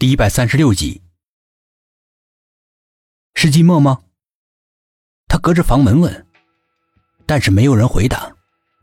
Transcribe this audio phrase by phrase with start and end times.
[0.00, 1.02] 第一百三十六集，
[3.34, 3.98] 是寂寞吗？
[5.28, 6.26] 他隔着房门问，
[7.26, 8.34] 但是没有人回答。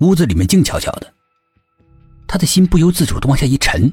[0.01, 1.11] 屋子里面静悄悄的，
[2.27, 3.91] 他的心不由自主的往下一沉，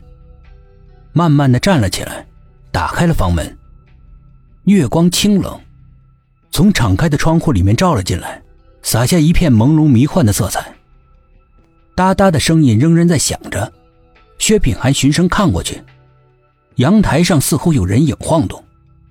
[1.15, 2.27] 慢慢的站了起来，
[2.71, 3.57] 打开了房门。
[4.65, 5.59] 月光清冷，
[6.51, 8.43] 从敞开的窗户里面照了进来，
[8.83, 10.75] 洒下一片朦胧迷幻的色彩。
[11.95, 13.73] 哒哒的声音仍然在响着，
[14.37, 15.83] 薛品涵循声看过去。
[16.77, 18.63] 阳台上似乎有人影晃动，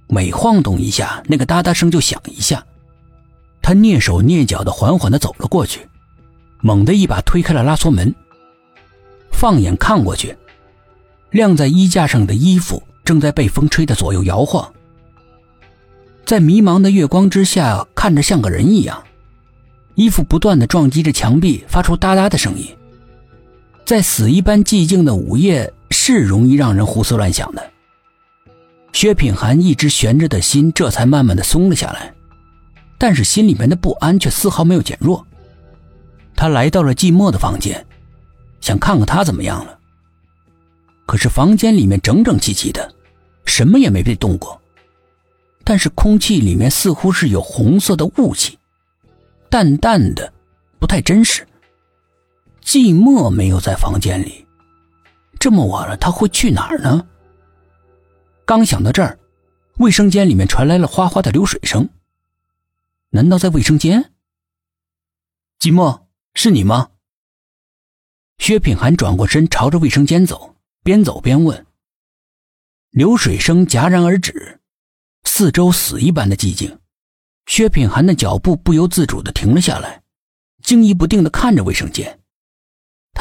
[0.07, 2.63] 每晃动一下，那个哒哒声就响一下。
[3.61, 5.87] 他蹑手蹑脚的缓缓的走了过去，
[6.59, 8.13] 猛地一把推开了拉锁门。
[9.31, 10.35] 放眼看过去，
[11.31, 14.69] 晾在衣架上的衣服正在被风吹得左右摇晃，
[16.25, 19.01] 在迷茫的月光之下，看着像个人一样。
[19.95, 22.67] 衣服不断的撞击着墙壁，发出哒哒的声音。
[23.85, 25.71] 在死一般寂静的午夜。
[25.93, 27.71] 是容易让人胡思乱想的。
[28.91, 32.13] 薛品涵一直悬着的心这才慢慢的松了下来，
[32.97, 35.25] 但是心里面的不安却丝毫没有减弱。
[36.35, 37.85] 他来到了寂寞的房间，
[38.59, 39.79] 想看看他怎么样了。
[41.05, 42.93] 可是房间里面整整齐齐的，
[43.45, 44.59] 什么也没被动过，
[45.63, 48.57] 但是空气里面似乎是有红色的雾气，
[49.49, 50.31] 淡淡的，
[50.79, 51.45] 不太真实。
[52.63, 54.45] 寂寞没有在房间里。
[55.43, 57.05] 这么晚了，他会去哪儿呢？
[58.45, 59.19] 刚想到这儿，
[59.75, 61.89] 卫生间里面传来了哗哗的流水声。
[63.09, 64.13] 难道在卫生间？
[65.59, 66.03] 寂寞，
[66.33, 66.91] 是你吗？
[68.37, 71.65] 薛品涵转过身，朝着卫生间走，边走边问。
[72.91, 74.61] 流水声戛然而止，
[75.25, 76.79] 四周死一般的寂静。
[77.47, 80.03] 薛品涵的脚步不由自主的停了下来，
[80.61, 82.17] 惊疑不定的看着卫生间。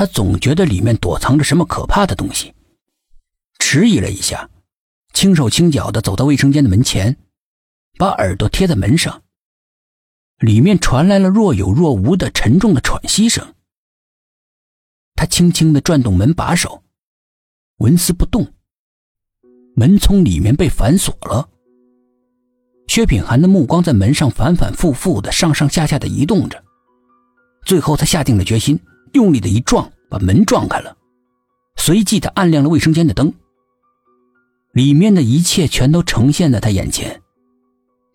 [0.03, 2.53] 他总觉得里面躲藏着什么可怕的东西，
[3.61, 4.51] 迟疑了一下，
[5.13, 7.17] 轻手轻脚的走到卫生间的门前，
[7.99, 9.23] 把耳朵贴在门上。
[10.41, 13.55] 里面传来了若有若无的沉重的喘息声。
[15.15, 16.83] 他轻轻的转动门把手，
[17.77, 18.53] 纹丝不动。
[19.77, 21.49] 门从里面被反锁了。
[22.89, 26.61] 薛品涵的目光在门上反反复复的上上下下的移动着，
[27.65, 28.77] 最后他下定了决心。
[29.13, 30.97] 用力的一撞，把门撞开了。
[31.77, 33.33] 随即，他按亮了卫生间的灯。
[34.73, 37.21] 里面的一切全都呈现在他眼前，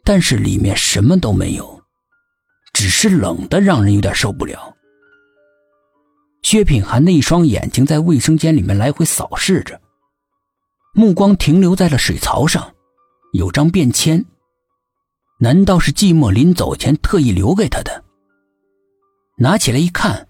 [0.03, 1.81] 但是里面什么都没有，
[2.73, 4.75] 只是冷的让人有点受不了。
[6.41, 9.79] 薛品涵的一双眼睛在卫生间里面来回扫视着，
[10.93, 12.73] 目光停留在了水槽上，
[13.33, 14.25] 有张便签。
[15.39, 18.03] 难道是寂寞临走前特意留给他的？
[19.37, 20.26] 拿起来一看。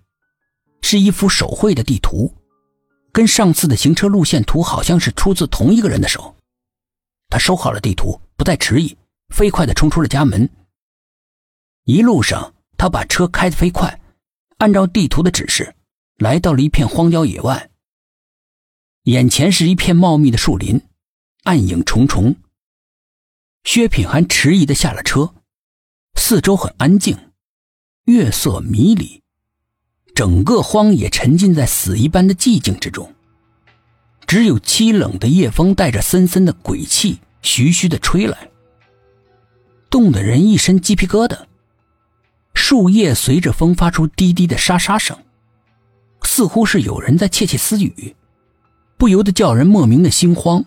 [0.90, 2.34] 是一幅手绘的地图，
[3.12, 6.38] 跟上次的行车路线图好像是出自同一个人的手。
[7.28, 8.98] 他收好了地图，不再迟疑，
[9.36, 10.50] 飞快地冲出了家门。
[11.84, 14.00] 一路上，他把车开得飞快，
[14.60, 15.76] 按照地图的指示，
[16.20, 17.70] 来到了一片荒郊野外。
[19.04, 20.82] 眼前是一片茂密的树林，
[21.44, 22.34] 暗影重重。
[23.66, 25.36] 薛品涵迟疑地下了车，
[26.16, 27.34] 四周很安静，
[28.06, 29.22] 月色迷离。
[30.18, 33.14] 整个荒野沉浸在死一般的寂静之中，
[34.26, 38.50] 只有凄冷的夜风带着森森的鬼气徐徐的吹来，
[39.92, 41.38] 冻得人一身鸡皮疙瘩。
[42.56, 45.16] 树叶随着风发出低低的沙沙声，
[46.24, 48.16] 似乎是有人在窃窃私语，
[48.98, 50.66] 不由得叫人莫名的心慌。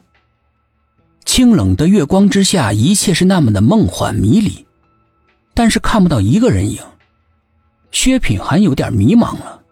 [1.24, 4.64] 清冷的月光之下，一切是那么的梦幻迷离，
[5.54, 6.80] 但是看不到一个人影。
[7.90, 9.62] 薛品涵有点迷茫了。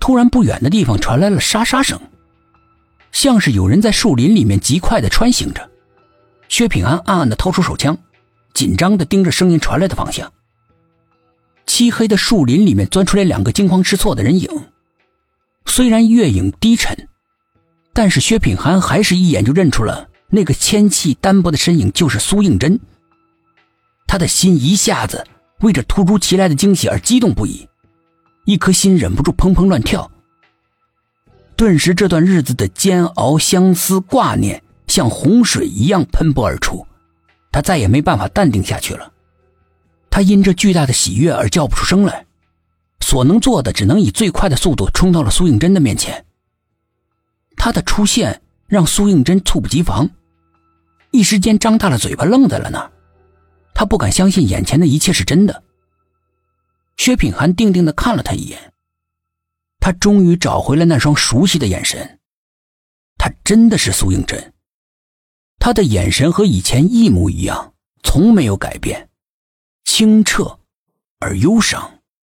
[0.00, 1.98] 突然，不远的地方传来了沙沙声，
[3.10, 5.70] 像是有人在树林里面极快的穿行着。
[6.48, 7.96] 薛品涵暗暗的掏出手枪，
[8.52, 10.30] 紧张的盯着声音传来的方向。
[11.66, 14.48] 漆黑的树林里面钻出来两个惊慌失措的人影，
[15.64, 17.08] 虽然月影低沉，
[17.94, 22.78] 但是薛品涵还是一眼就认出了那个纤细单薄的身影就是苏应真。
[24.06, 25.26] 他的心一下子。
[25.60, 27.68] 为这突如其来的惊喜而激动不已，
[28.44, 30.10] 一颗心忍不住砰砰乱跳。
[31.56, 36.86] 顿时，这段日子的煎熬、相思、挂念像洪水一样喷薄而出，
[37.52, 39.12] 他再也没办法淡定下去了。
[40.10, 42.26] 他因这巨大的喜悦而叫不出声来，
[43.00, 46.24] 所能做的只能以最快的速度冲到了苏应真的面前。
[47.56, 50.10] 他的出现让苏应真猝不及防，
[51.12, 52.90] 一时间张大了嘴巴，愣在了那儿。
[53.74, 55.64] 他不敢相信眼前的一切是真的。
[56.96, 58.72] 薛品涵定定的看了他一眼，
[59.80, 62.20] 他终于找回了那双熟悉的眼神。
[63.18, 64.54] 他真的是苏应真，
[65.58, 69.08] 他的眼神和以前一模一样，从没有改变，
[69.84, 70.60] 清澈
[71.18, 71.93] 而忧伤。